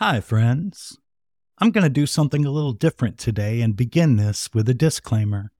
[0.00, 0.96] Hi, friends.
[1.58, 5.50] I'm going to do something a little different today and begin this with a disclaimer.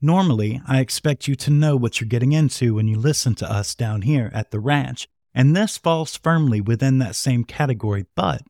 [0.00, 3.74] Normally, I expect you to know what you're getting into when you listen to us
[3.74, 8.42] down here at the ranch, and this falls firmly within that same category, but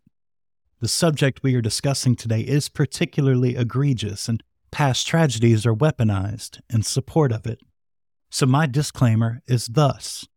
[0.80, 6.82] the subject we are discussing today is particularly egregious, and past tragedies are weaponized in
[6.82, 7.60] support of it.
[8.28, 10.28] So, my disclaimer is thus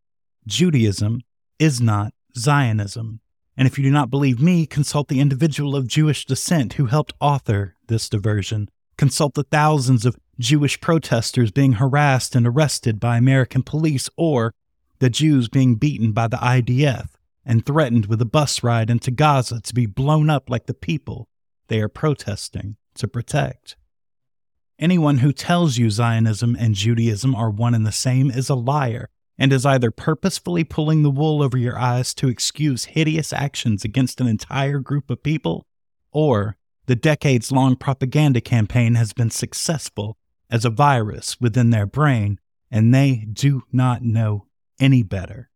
[0.45, 1.23] Judaism
[1.59, 3.19] is not Zionism.
[3.57, 7.13] And if you do not believe me, consult the individual of Jewish descent who helped
[7.19, 8.69] author this diversion.
[8.97, 14.53] Consult the thousands of Jewish protesters being harassed and arrested by American police, or
[14.99, 17.09] the Jews being beaten by the IDF
[17.43, 21.27] and threatened with a bus ride into Gaza to be blown up like the people
[21.67, 23.75] they are protesting to protect.
[24.79, 29.09] Anyone who tells you Zionism and Judaism are one and the same is a liar
[29.37, 34.19] and is either purposefully pulling the wool over your eyes to excuse hideous actions against
[34.19, 35.65] an entire group of people,
[36.11, 40.17] or the decades long propaganda campaign has been successful
[40.49, 42.39] as a virus within their brain
[42.71, 44.45] and they do not know
[44.79, 45.49] any better.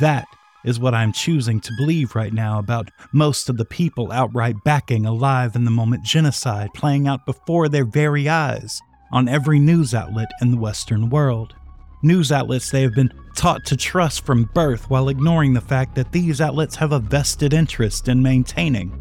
[0.00, 0.26] That
[0.64, 5.06] is what I'm choosing to believe right now about most of the people outright backing
[5.06, 8.80] alive in the moment genocide playing out before their very eyes
[9.12, 11.54] on every news outlet in the Western world
[12.02, 16.12] news outlets they have been taught to trust from birth while ignoring the fact that
[16.12, 18.92] these outlets have a vested interest in maintaining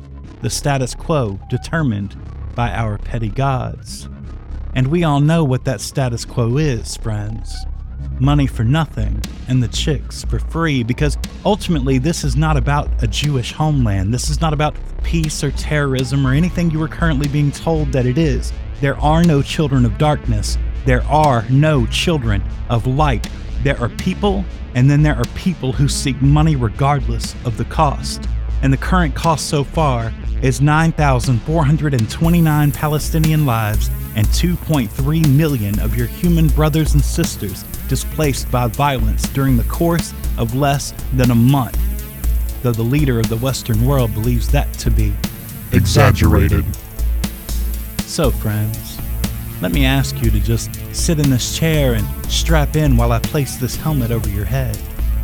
[0.41, 2.15] the status quo determined
[2.55, 4.09] by our petty gods.
[4.75, 7.65] And we all know what that status quo is, friends.
[8.19, 13.07] Money for nothing and the chicks for free, because ultimately this is not about a
[13.07, 14.13] Jewish homeland.
[14.13, 18.05] This is not about peace or terrorism or anything you are currently being told that
[18.05, 18.53] it is.
[18.81, 23.27] There are no children of darkness, there are no children of light.
[23.63, 28.27] There are people, and then there are people who seek money regardless of the cost.
[28.61, 36.07] And the current cost so far is 9,429 Palestinian lives and 2.3 million of your
[36.07, 41.77] human brothers and sisters displaced by violence during the course of less than a month.
[42.63, 45.13] Though the leader of the Western world believes that to be
[45.71, 46.65] exaggerated.
[48.01, 48.88] So, friends,
[49.61, 53.19] let me ask you to just sit in this chair and strap in while I
[53.19, 54.75] place this helmet over your head,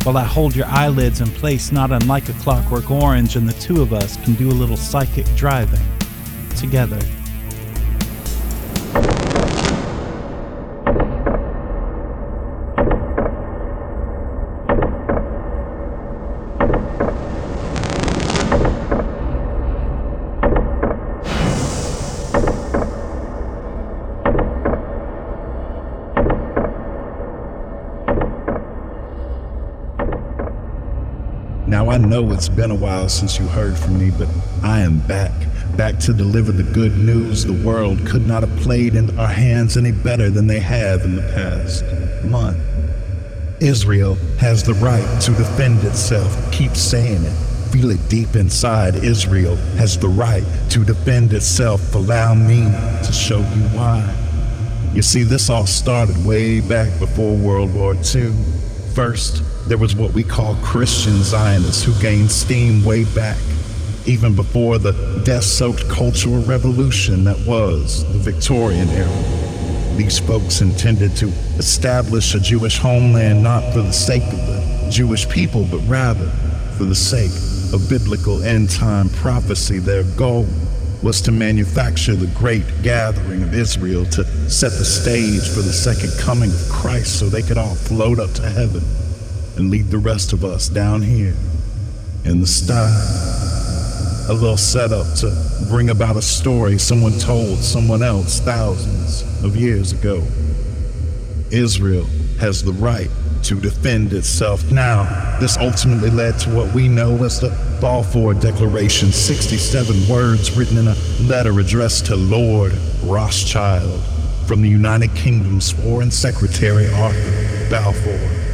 [0.02, 3.80] while I hold your eyelids in place, not unlike a clockwork orange, and the two
[3.80, 5.80] of us can do a little psychic driving
[6.56, 7.00] together.
[31.96, 34.28] I know it's been a while since you heard from me, but
[34.62, 35.32] I am back.
[35.78, 39.78] Back to deliver the good news the world could not have played into our hands
[39.78, 41.86] any better than they have in the past
[42.26, 42.58] month.
[43.62, 46.36] Israel has the right to defend itself.
[46.52, 47.32] Keep saying it.
[47.72, 48.96] Feel it deep inside.
[48.96, 51.94] Israel has the right to defend itself.
[51.94, 52.64] Allow me
[53.06, 54.04] to show you why.
[54.92, 58.34] You see, this all started way back before World War II.
[58.94, 63.38] First, there was what we call Christian Zionists who gained steam way back,
[64.06, 64.92] even before the
[65.24, 69.08] death soaked cultural revolution that was the Victorian era.
[69.96, 71.26] These folks intended to
[71.58, 76.28] establish a Jewish homeland not for the sake of the Jewish people, but rather
[76.78, 77.32] for the sake
[77.74, 79.80] of biblical end time prophecy.
[79.80, 80.46] Their goal
[81.02, 86.12] was to manufacture the great gathering of Israel to set the stage for the second
[86.20, 88.82] coming of Christ so they could all float up to heaven
[89.56, 91.34] and lead the rest of us down here
[92.24, 92.90] in the sky.
[94.28, 99.92] A little setup to bring about a story someone told someone else thousands of years
[99.92, 100.22] ago.
[101.50, 102.04] Israel
[102.38, 103.08] has the right
[103.44, 104.70] to defend itself.
[104.72, 107.50] Now, this ultimately led to what we know as the
[107.80, 112.72] Balfour Declaration 67 words written in a letter addressed to Lord
[113.04, 114.02] Rothschild
[114.46, 118.45] from the United Kingdom's Foreign Secretary Arthur Balfour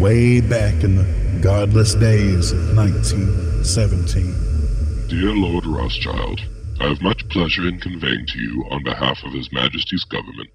[0.00, 1.04] way back in the
[1.42, 5.08] godless days of 1917.
[5.08, 6.40] Dear Lord Rothschild,
[6.80, 10.48] I have much pleasure in conveying to you, on behalf of His Majesty's government,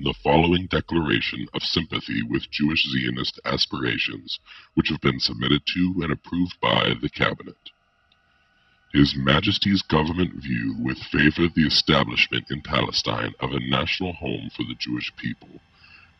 [0.00, 4.40] the following declaration of sympathy with Jewish Zionist aspirations,
[4.74, 7.70] which have been submitted to and approved by the Cabinet.
[8.92, 14.64] His Majesty's government view with favor the establishment in Palestine of a national home for
[14.64, 15.60] the Jewish people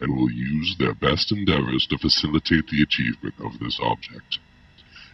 [0.01, 4.39] and will use their best endeavors to facilitate the achievement of this object.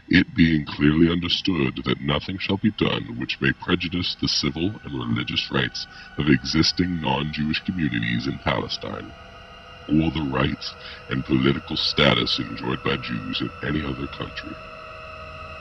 [0.09, 4.93] it being clearly understood that nothing shall be done which may prejudice the civil and
[4.95, 5.87] religious rights
[6.19, 9.13] of existing non-Jewish communities in Palestine,
[9.89, 10.75] or the rights
[11.11, 14.55] and political status enjoyed by Jews in any other country.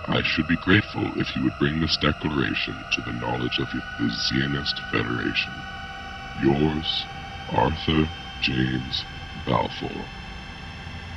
[0.08, 4.10] I should be grateful if you would bring this declaration to the knowledge of the
[4.10, 5.54] Zionist Federation.
[6.42, 7.06] Yours,
[7.54, 8.10] Arthur
[8.42, 9.04] James
[9.46, 10.06] Balfour.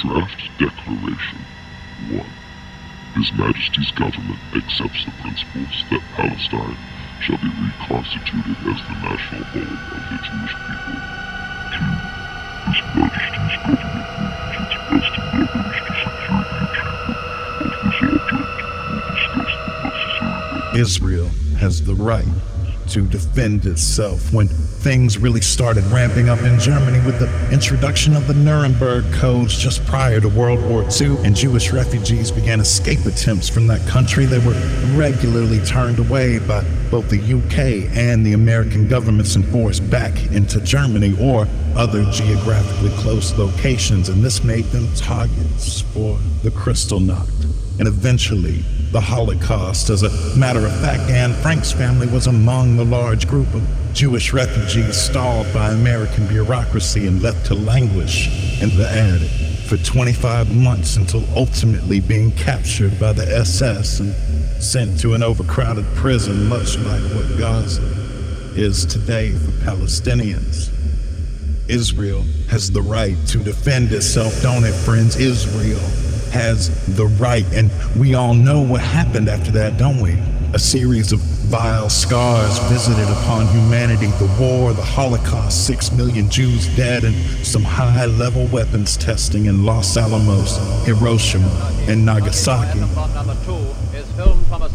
[0.00, 1.38] Draft Declaration
[2.10, 2.26] 1.
[3.14, 6.76] His Majesty's government accepts the principles that Palestine
[7.22, 10.98] shall be reconstituted as the national home of the Jewish people.
[11.70, 12.22] 2.
[12.66, 17.20] His Majesty's government will its best endeavors to secure the achievement
[18.90, 22.26] of this object Israel has the right
[22.88, 24.48] to defend itself when
[24.82, 29.84] things really started ramping up in Germany with the introduction of the Nuremberg Codes just
[29.86, 34.26] prior to World War II, and Jewish refugees began escape attempts from that country.
[34.26, 34.58] They were
[34.96, 40.60] regularly turned away by both the UK and the American governments and forced back into
[40.60, 41.46] Germany or
[41.76, 47.30] other geographically close locations, and this made them targets for the Kristallnacht.
[47.78, 49.88] And eventually, the Holocaust.
[49.90, 54.32] As a matter of fact, Anne Frank's family was among the large group of Jewish
[54.32, 58.28] refugees stalled by American bureaucracy and left to languish
[58.62, 59.30] in the attic
[59.66, 64.14] for 25 months until ultimately being captured by the SS and
[64.62, 67.82] sent to an overcrowded prison, much like what Gaza
[68.54, 70.68] is today for Palestinians.
[71.68, 75.16] Israel has the right to defend itself, don't it, friends?
[75.16, 75.80] Israel
[76.32, 77.46] has the right.
[77.52, 80.18] And we all know what happened after that, don't we?
[80.54, 86.74] A series of vile scars visited upon humanity the war, the Holocaust, six million Jews
[86.76, 87.14] dead, and
[87.46, 91.50] some high level weapons testing in Los Alamos, Hiroshima,
[91.88, 92.80] and Nagasaki.
[92.80, 93.54] Number two
[93.96, 94.68] is filmed from a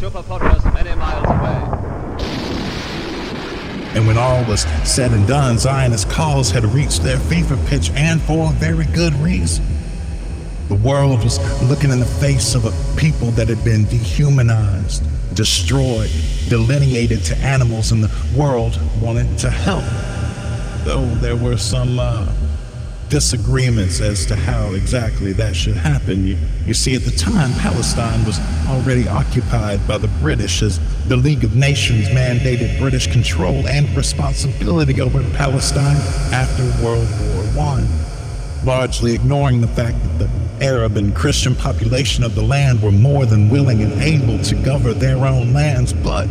[0.74, 1.88] many miles away.
[3.96, 8.22] And when all was said and done, Zionist cause had reached their fever pitch, and
[8.22, 9.77] for a very good reason.
[10.68, 15.02] The world was looking in the face of a people that had been dehumanized,
[15.34, 16.12] destroyed,
[16.50, 19.86] delineated to animals, and the world wanted to help.
[20.84, 22.28] Though there were some uh,
[23.10, 26.28] disagreements as to how exactly that should happen.
[26.28, 31.16] You, you see, at the time, Palestine was already occupied by the British as the
[31.16, 35.96] League of Nations mandated British control and responsibility over Palestine
[36.34, 37.08] after World
[37.56, 37.88] War I,
[38.66, 43.26] largely ignoring the fact that the Arab and Christian population of the land were more
[43.26, 46.28] than willing and able to govern their own lands, but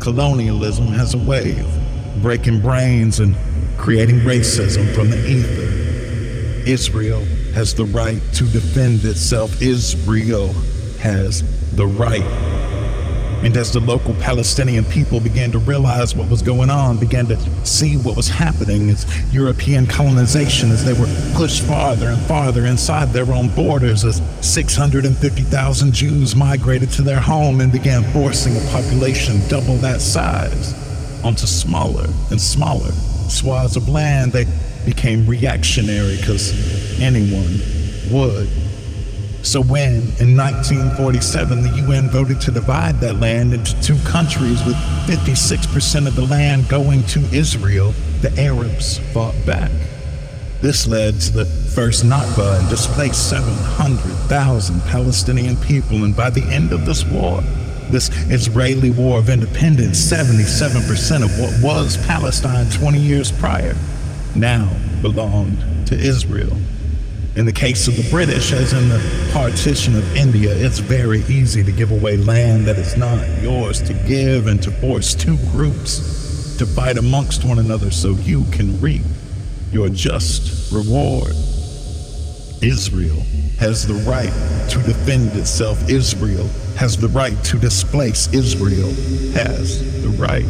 [0.00, 3.36] colonialism has a way of breaking brains and
[3.76, 6.68] creating racism from the ether.
[6.68, 9.62] Israel has the right to defend itself.
[9.62, 10.52] Israel
[11.00, 11.42] has
[11.74, 12.57] the right
[13.42, 17.36] and as the local Palestinian people began to realize what was going on, began to
[17.64, 23.12] see what was happening as European colonization, as they were pushed farther and farther inside
[23.12, 29.40] their own borders, as 650,000 Jews migrated to their home and began forcing a population
[29.48, 30.74] double that size
[31.24, 32.90] onto smaller and smaller
[33.28, 34.46] swaths of land, they
[34.84, 37.60] became reactionary because anyone
[38.10, 38.48] would.
[39.42, 44.76] So when, in 1947, the UN voted to divide that land into two countries with
[45.06, 49.70] 56% of the land going to Israel, the Arabs fought back.
[50.60, 56.72] This led to the first Nakba and displaced 700,000 Palestinian people, and by the end
[56.72, 57.42] of this war,
[57.90, 63.76] this Israeli War of Independence, 77% of what was Palestine 20 years prior
[64.34, 64.68] now
[65.00, 66.56] belonged to Israel.
[67.36, 71.62] In the case of the British, as in the partition of India, it's very easy
[71.62, 76.56] to give away land that is not yours to give and to force two groups
[76.58, 79.02] to fight amongst one another so you can reap
[79.70, 81.32] your just reward.
[82.60, 83.22] Israel
[83.60, 84.32] has the right
[84.70, 85.88] to defend itself.
[85.88, 88.32] Israel has the right to displace.
[88.34, 88.88] Israel
[89.34, 90.44] has the right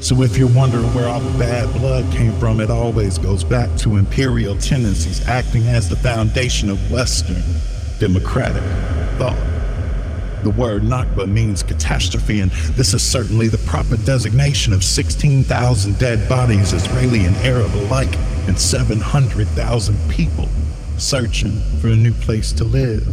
[0.00, 3.76] so if you're wondering where all the bad blood came from, it always goes back
[3.78, 7.42] to imperial tendencies acting as the foundation of Western
[7.98, 8.62] democratic
[9.18, 9.36] thought.
[10.44, 16.28] The word Nakba means catastrophe, and this is certainly the proper designation of 16,000 dead
[16.28, 18.14] bodies, Israeli and Arab alike,
[18.46, 20.48] and 700,000 people
[20.96, 23.04] searching for a new place to live.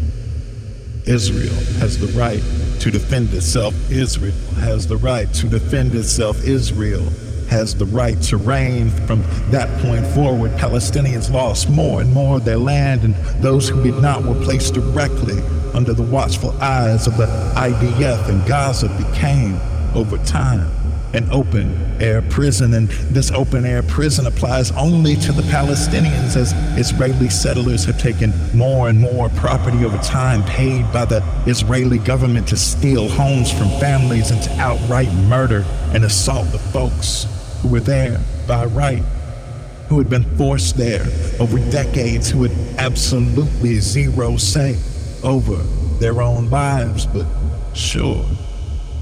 [1.07, 2.41] Israel has the right
[2.79, 3.73] to defend itself.
[3.91, 6.43] Israel has the right to defend itself.
[6.43, 7.07] Israel
[7.49, 8.89] has the right to reign.
[8.89, 9.21] From
[9.51, 14.01] that point forward, Palestinians lost more and more of their land, and those who did
[14.01, 15.41] not were placed directly
[15.73, 19.59] under the watchful eyes of the IDF and Gaza became,
[19.93, 20.71] over time,
[21.15, 26.53] an open air prison, and this open air prison applies only to the Palestinians as
[26.77, 32.47] Israeli settlers have taken more and more property over time paid by the Israeli government
[32.49, 37.27] to steal homes from families and to outright murder and assault the folks
[37.61, 39.03] who were there by right,
[39.87, 41.05] who had been forced there
[41.39, 44.77] over decades, who had absolutely zero say
[45.23, 45.55] over
[45.99, 47.25] their own lives, but
[47.73, 48.25] sure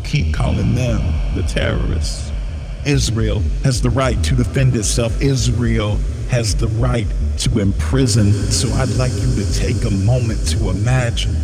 [0.03, 1.01] keep calling them
[1.35, 2.31] the terrorists.
[2.85, 5.21] Israel has the right to defend itself.
[5.21, 5.97] Israel
[6.29, 7.07] has the right
[7.37, 8.33] to imprison.
[8.33, 11.35] So I'd like you to take a moment to imagine.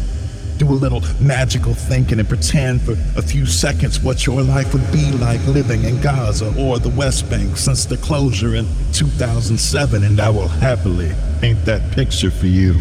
[0.58, 4.92] Do a little magical thinking and pretend for a few seconds what your life would
[4.92, 10.20] be like living in Gaza or the West Bank since the closure in 2007, and
[10.20, 12.74] I will happily paint that picture for you.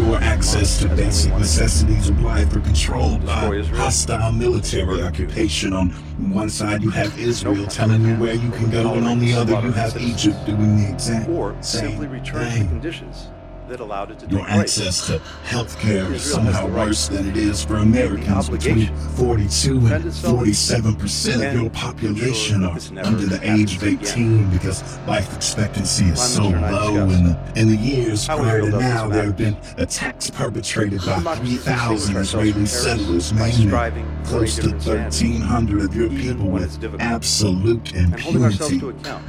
[0.00, 5.74] Your access to basic necessities of life are controlled by hostile military occupation.
[5.74, 5.90] On
[6.32, 9.60] one side, you have Israel telling you where you can go, and on the other,
[9.60, 11.28] you have Egypt doing the exact
[11.62, 13.39] same thing
[13.70, 17.64] that allowed it to Your access to health care is somehow worse than it is
[17.64, 18.50] for Americans.
[18.50, 24.98] Between 42 and 47 percent of your population are under the age of 18 because
[25.06, 26.96] life expectancy is so low.
[26.96, 32.16] In the, in the years prior to now, there have been attacks perpetrated by 3,000
[32.16, 38.78] Israeli settlers, mainly close to 1,300 of your people with absolute impunity.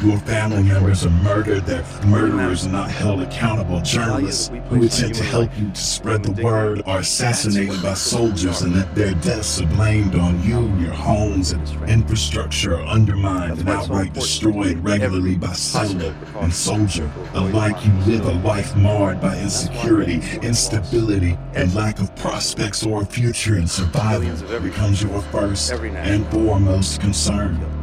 [0.04, 3.82] Your family members are murdered, their murderers are not held accountable.
[3.82, 8.74] Journalists who attempt to help you to spread the word are assassinated by soldiers and
[8.74, 14.14] that their deaths are blamed on you, your homes and infrastructure are undermined and outright
[14.14, 17.12] destroyed regularly by settler and soldier.
[17.34, 23.06] Alike you live a life marred by insecurity, instability, and lack of prospects or a
[23.06, 27.81] future and survival becomes your first and foremost concern.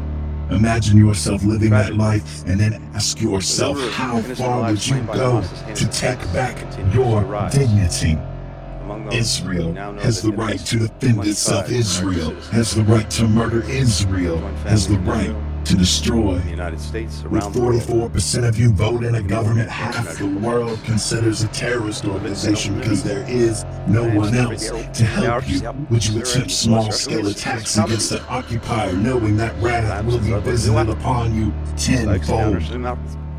[0.50, 5.42] Imagine yourself living that life and then ask yourself how far would you go
[5.74, 6.56] to take back
[6.94, 8.18] your dignity?
[9.12, 11.70] Israel has the right to defend itself.
[11.70, 13.62] Israel has the right to murder.
[13.68, 15.34] Israel has the right
[15.68, 16.38] to destroy.
[16.38, 21.42] The United States, With 44% of you vote in a government, half the world considers
[21.42, 25.60] a terrorist organization because there is no one else to help you.
[25.90, 31.34] Would you attempt small-scale attacks against an occupier, knowing that wrath will be visited upon
[31.34, 32.62] you tenfold?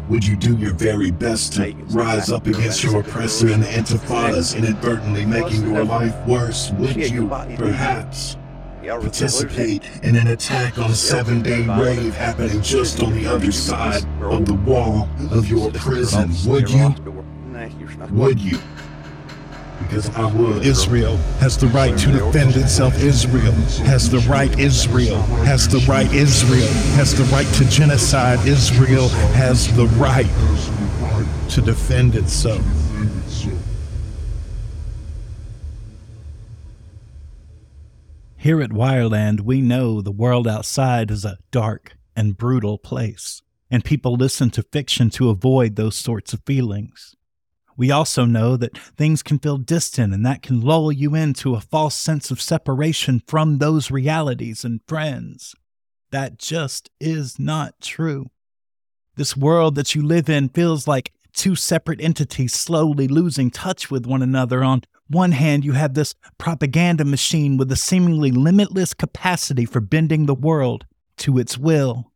[0.10, 4.56] Would you do your very best to rise up against your oppressor and the intifadas,
[4.56, 6.72] inadvertently making your life worse?
[6.72, 8.38] Would you, perhaps?
[8.88, 14.04] Participate in an attack on a seven day rave happening just on the other side
[14.22, 16.32] of the wall of your prison.
[16.46, 16.96] Would you?
[18.12, 18.60] Would you?
[19.80, 20.66] Because I would.
[20.66, 23.02] Israel has the right to defend itself.
[23.02, 23.54] Israel
[23.86, 24.58] has the right.
[24.60, 26.12] Israel has the right.
[26.12, 28.46] Israel has the right to genocide.
[28.46, 30.28] Israel has the right
[31.50, 32.62] to defend itself.
[38.42, 43.84] Here at Wireland, we know the world outside is a dark and brutal place, and
[43.84, 47.18] people listen to fiction to avoid those sorts of feelings.
[47.76, 51.60] We also know that things can feel distant, and that can lull you into a
[51.60, 55.54] false sense of separation from those realities and friends.
[56.12, 58.32] That just is not true.
[59.18, 64.06] This world that you live in feels like two separate entities slowly losing touch with
[64.06, 69.66] one another on one hand, you have this propaganda machine with a seemingly limitless capacity
[69.66, 70.86] for bending the world
[71.18, 72.12] to its will.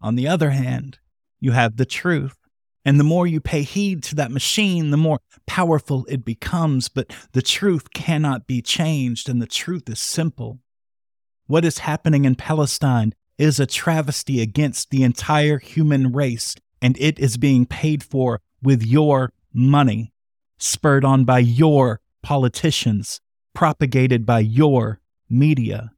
[0.00, 0.98] On the other hand,
[1.40, 2.36] you have the truth.
[2.84, 6.88] And the more you pay heed to that machine, the more powerful it becomes.
[6.88, 10.60] But the truth cannot be changed, and the truth is simple.
[11.46, 17.18] What is happening in Palestine is a travesty against the entire human race, and it
[17.18, 20.12] is being paid for with your money,
[20.58, 23.20] spurred on by your politicians,
[23.54, 25.92] propagated by your media.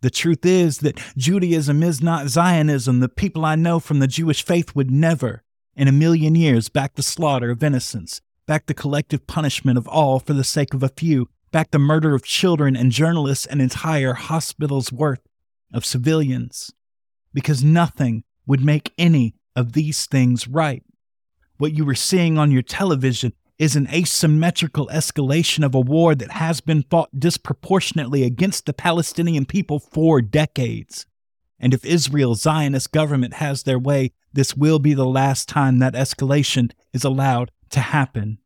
[0.00, 3.00] The truth is that Judaism is not Zionism.
[3.00, 5.42] The people I know from the Jewish faith would never,
[5.76, 10.20] in a million years, back the slaughter of innocents, back the collective punishment of all
[10.20, 14.12] for the sake of a few, back the murder of children and journalists and entire
[14.12, 15.22] hospitals' worth
[15.72, 16.70] of civilians.
[17.32, 20.82] Because nothing would make any of these things right.
[21.56, 26.32] What you were seeing on your television is an asymmetrical escalation of a war that
[26.32, 31.06] has been fought disproportionately against the Palestinian people for decades.
[31.60, 35.94] And if Israel's Zionist government has their way, this will be the last time that
[35.94, 38.38] escalation is allowed to happen.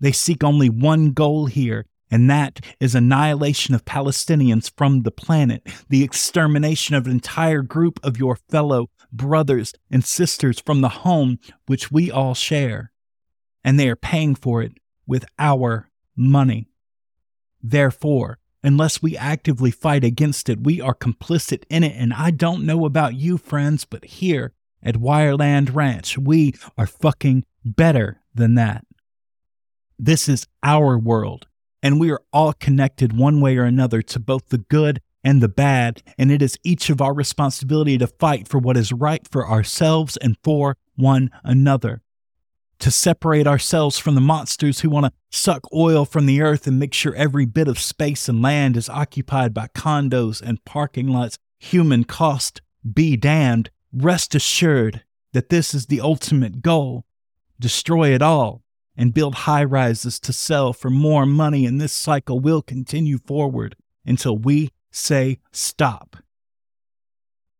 [0.00, 5.62] They seek only one goal here, and that is annihilation of Palestinians from the planet,
[5.88, 11.38] the extermination of an entire group of your fellow brothers and sisters from the home
[11.66, 12.91] which we all share.
[13.64, 14.72] And they are paying for it
[15.06, 16.68] with our money.
[17.62, 21.94] Therefore, unless we actively fight against it, we are complicit in it.
[21.96, 24.52] And I don't know about you, friends, but here
[24.82, 28.84] at Wireland Ranch, we are fucking better than that.
[29.98, 31.46] This is our world,
[31.82, 35.48] and we are all connected one way or another to both the good and the
[35.48, 39.48] bad, and it is each of our responsibility to fight for what is right for
[39.48, 42.02] ourselves and for one another
[42.82, 46.80] to separate ourselves from the monsters who want to suck oil from the earth and
[46.80, 51.38] make sure every bit of space and land is occupied by condos and parking lots.
[51.60, 52.60] Human cost
[52.92, 53.70] be damned.
[53.92, 57.04] Rest assured that this is the ultimate goal.
[57.60, 58.64] Destroy it all
[58.96, 63.76] and build high rises to sell for more money, and this cycle will continue forward
[64.04, 66.16] until we say stop.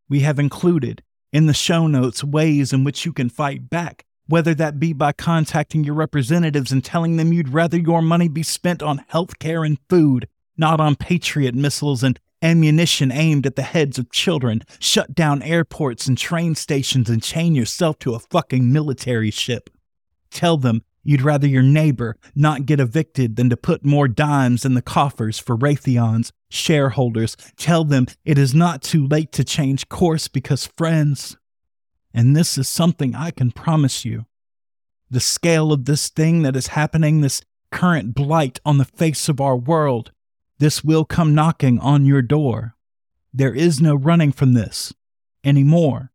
[0.09, 4.55] We have included in the show notes ways in which you can fight back whether
[4.55, 8.83] that be by contacting your representatives and telling them you'd rather your money be spent
[8.83, 13.99] on health care and food, not on Patriot missiles and ammunition aimed at the heads
[13.99, 19.31] of children, shut down airports and train stations and chain yourself to a fucking military
[19.31, 19.69] ship.
[20.31, 24.73] Tell them you'd rather your neighbor not get evicted than to put more dimes in
[24.73, 27.37] the coffers for Raytheon's shareholders.
[27.59, 31.37] Tell them it is not too late to change course because, friends,
[32.15, 34.27] and this is something I can promise you.
[35.11, 39.41] The scale of this thing that is happening, this current blight on the face of
[39.41, 40.13] our world,
[40.59, 42.77] this will come knocking on your door.
[43.33, 44.93] There is no running from this
[45.45, 46.13] anymore.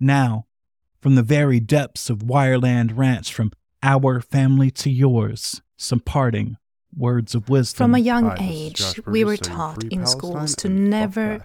[0.00, 0.46] Now,
[1.00, 3.52] from the very depths of Wireland Ranch, from
[3.82, 6.56] our family to yours, some parting
[6.96, 7.76] words of wisdom.
[7.76, 11.42] From a young Hi, age, we were taught in schools to never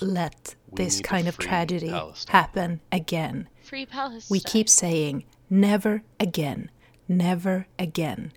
[0.00, 2.32] let this kind of tragedy Palestine.
[2.32, 3.48] happen again.
[3.62, 4.28] Free Palestine.
[4.30, 6.70] We keep saying, never again,
[7.06, 8.32] never again.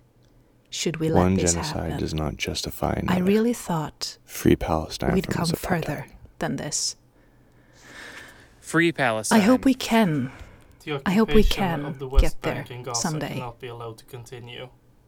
[0.70, 1.98] Should we One let this genocide happen?
[1.98, 3.18] does not justify another.
[3.18, 6.06] I really thought Free Palestine we'd come further
[6.38, 6.96] than this.
[8.60, 9.40] Free Palestine.
[9.40, 10.32] I hope we can.
[10.84, 13.42] The I hope we occupation can of the West get there Bank and Gaza someday.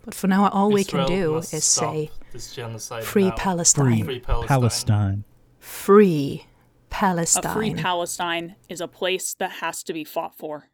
[0.05, 0.13] Cannot be allowed to continue.
[0.13, 3.31] But for now, all we can do is say, this genocide Free.
[3.33, 4.05] Palestine.
[4.05, 4.49] Free Palestine.
[4.49, 5.25] Palestine.
[5.59, 7.55] free A Palestine.
[7.55, 10.69] free Palestine is a place that has to be fought for.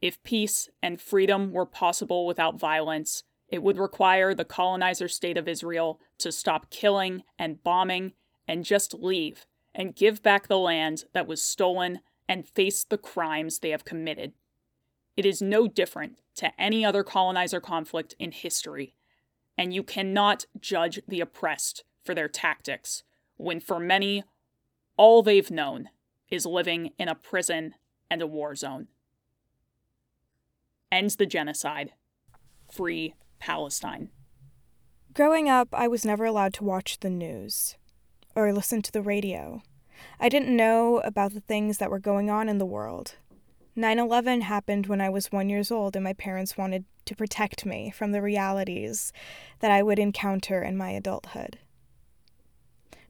[0.00, 5.48] If peace and freedom were possible without violence, it would require the colonizer state of
[5.48, 8.12] Israel to stop killing and bombing
[8.48, 13.58] and just leave and give back the land that was stolen and face the crimes
[13.58, 14.32] they have committed.
[15.16, 18.94] It is no different to any other colonizer conflict in history,
[19.56, 23.04] and you cannot judge the oppressed for their tactics
[23.36, 24.24] when for many
[24.96, 25.90] all they've known
[26.30, 27.74] is living in a prison
[28.10, 28.88] and a war zone.
[30.90, 31.92] Ends the genocide.
[32.70, 34.10] Free Palestine.
[35.12, 37.76] Growing up, I was never allowed to watch the news
[38.34, 39.62] or listen to the radio.
[40.18, 43.14] I didn't know about the things that were going on in the world.
[43.76, 47.66] 9 11 happened when I was one years old, and my parents wanted to protect
[47.66, 49.12] me from the realities
[49.58, 51.58] that I would encounter in my adulthood.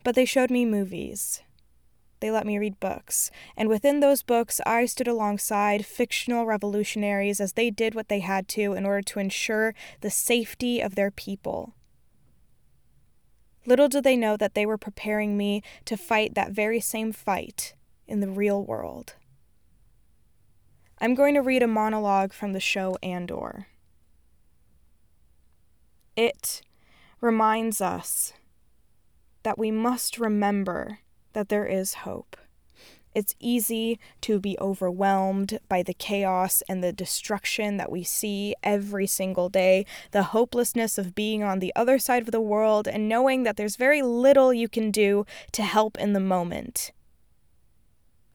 [0.03, 1.43] But they showed me movies.
[2.21, 7.53] They let me read books, and within those books, I stood alongside fictional revolutionaries as
[7.53, 11.75] they did what they had to in order to ensure the safety of their people.
[13.67, 17.75] Little did they know that they were preparing me to fight that very same fight
[18.07, 19.17] in the real world.
[20.99, 23.67] I'm going to read a monologue from the show Andor.
[26.17, 26.63] It
[27.21, 28.33] reminds us
[29.43, 31.01] that we must remember
[31.33, 32.37] that there is hope.
[33.15, 39.07] It's easy to be overwhelmed by the chaos and the destruction that we see every
[39.07, 43.45] single day, the hopelessness of being on the other side of the world and knowing
[43.45, 46.91] that there's very little you can do to help in the moment.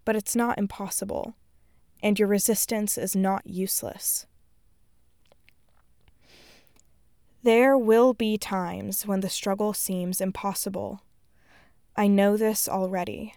[0.05, 1.35] But it's not impossible,
[2.01, 4.25] and your resistance is not useless.
[7.41, 11.01] There will be times when the struggle seems impossible.
[11.95, 13.33] I know this already.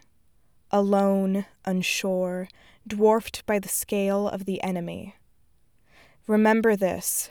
[0.70, 2.48] Alone, unsure,
[2.86, 5.16] dwarfed by the scale of the enemy.
[6.26, 7.30] Remember this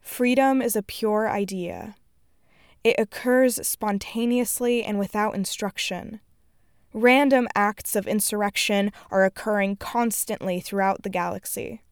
[0.00, 1.94] freedom is a pure idea.
[2.82, 6.20] It occurs spontaneously and without instruction.
[6.96, 11.82] Random acts of insurrection are occurring constantly throughout the galaxy.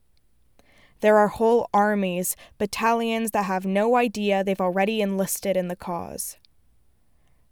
[1.00, 6.36] There are whole armies, battalions that have no idea they've already enlisted in the cause.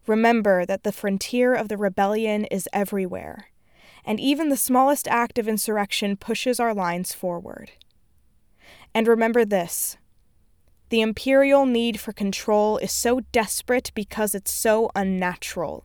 [0.07, 3.47] Remember that the frontier of the rebellion is everywhere,
[4.05, 7.73] and even the smallest act of insurrection pushes our lines forward.
[8.95, 9.97] And remember this
[10.91, 15.85] the imperial need for control is so desperate because it's so unnatural.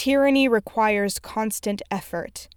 [0.00, 2.48] Tyranny requires constant effort.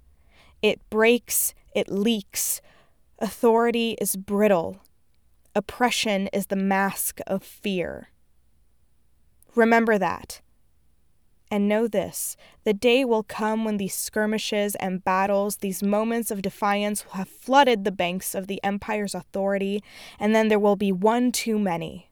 [0.61, 2.61] It breaks, it leaks,
[3.19, 4.79] Authority is brittle.
[5.53, 8.11] Oppression is the mask of fear.
[9.55, 10.39] Remember that.
[11.51, 16.41] And know this the day will come when these skirmishes and battles, these moments of
[16.41, 19.83] defiance, will have flooded the banks of the Empire's authority,
[20.17, 22.09] and then there will be one too many.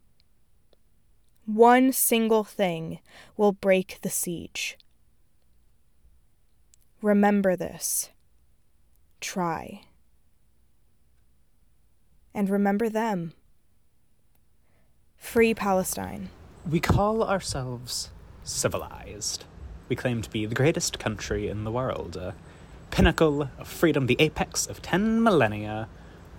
[1.45, 2.99] One single thing
[3.37, 4.77] will break the siege.
[7.01, 8.09] Remember this.
[9.19, 9.81] Try
[12.33, 13.33] and remember them.
[15.17, 16.29] Free Palestine.
[16.69, 18.09] We call ourselves
[18.43, 19.45] civilized.
[19.89, 22.35] We claim to be the greatest country in the world, a
[22.91, 25.87] pinnacle of freedom, the apex of 10 millennia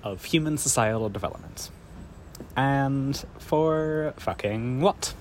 [0.03, 1.71] of human societal development.
[2.57, 5.15] And for fucking what?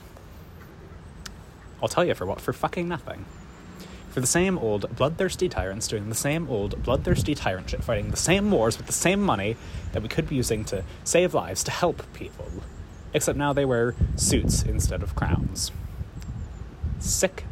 [1.81, 3.25] I'll tell you for what, for fucking nothing
[4.11, 8.17] for the same old bloodthirsty tyrants doing the same old bloodthirsty tyrant shit, fighting the
[8.17, 9.55] same wars with the same money
[9.93, 12.51] that we could be using to save lives, to help people.
[13.13, 15.71] Except now they wear suits instead of crowns.
[16.99, 17.45] Sick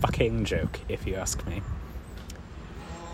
[0.00, 1.62] fucking joke, if you ask me.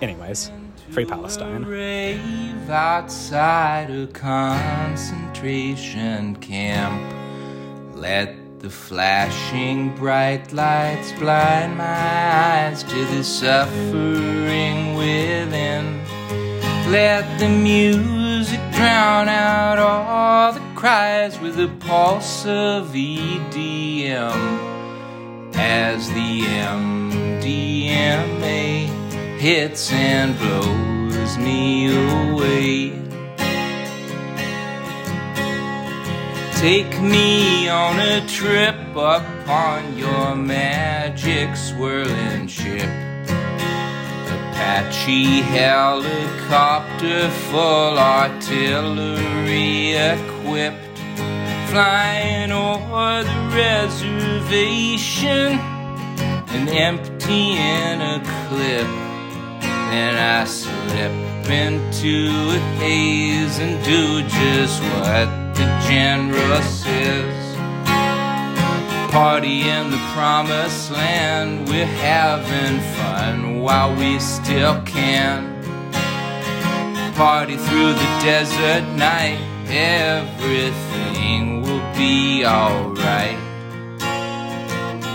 [0.01, 0.53] Anyways,
[0.91, 1.65] free Palestine.
[1.65, 7.03] Rave outside a concentration camp.
[7.97, 16.03] Let the flashing bright lights blind my eyes to the suffering within.
[16.91, 24.59] Let the music drown out all the cries with the pulse of EDM.
[25.55, 27.79] As the MDMA
[29.39, 33.08] hits and blows me away.
[36.59, 42.91] Take me on a trip upon your magic swirling ship.
[44.27, 50.99] Apache helicopter full artillery equipped.
[51.71, 55.07] Flying over the reservation
[56.51, 58.89] and emptying a clip.
[59.61, 61.13] Then I slip
[61.49, 65.48] into a haze and do just what
[66.89, 67.57] is.
[69.11, 75.55] Party in the promised land, we're having fun while we still can.
[77.15, 83.39] Party through the desert night, everything will be alright.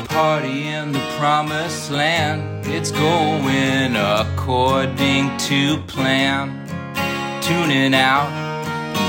[0.07, 6.59] Party in the promised land, it's going according to plan.
[7.41, 8.42] Tuning out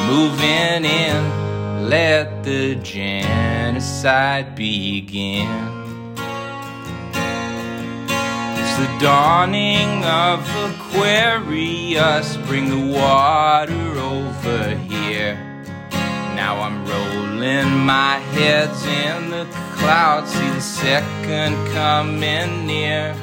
[0.06, 5.48] moving in, let the genocide begin.
[8.56, 15.34] It's the dawning of Aquarius, bring the water over here.
[16.34, 23.14] Now I'm rolling my heads in the clouds, see the second coming near.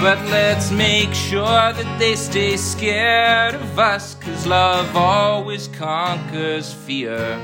[0.00, 7.38] But let's make sure that they stay scared of us, cause love always conquers fear.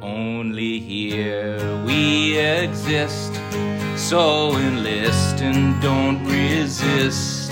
[0.00, 3.34] Only here we exist,
[3.96, 7.50] so enlist and don't resist.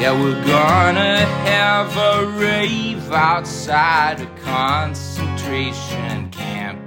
[0.00, 6.78] Yeah, we're gonna have a rave outside a concentration camp.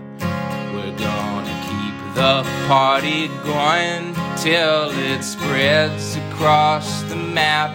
[0.74, 7.70] We're gonna keep the party going till it spreads across the map.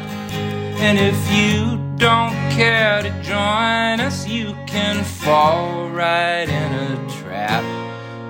[0.81, 7.63] And if you don't care to join us, you can fall right in a trap.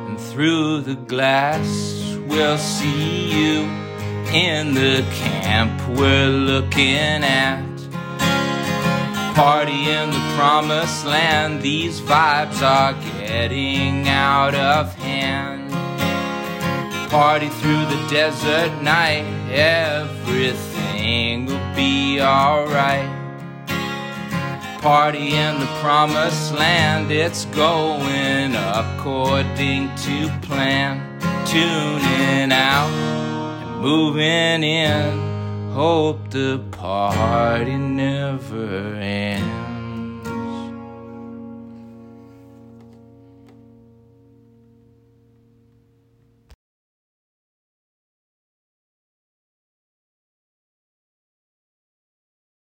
[0.07, 3.62] And through the glass, we'll see you
[4.35, 7.64] in the camp we're looking at.
[9.35, 15.65] Party in the promised land, these vibes are getting out of hand
[17.09, 19.25] party through the desert night.
[19.51, 23.09] Everything will be alright.
[24.81, 31.01] Party in the promised land, it's going according to plan.
[31.47, 32.90] Tuning out
[33.62, 39.56] and moving in, hope the party never ends.